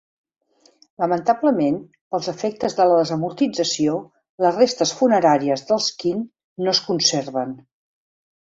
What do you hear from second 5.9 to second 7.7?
Quint no es conserven.